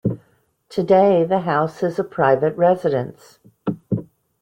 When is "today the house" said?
0.67-1.83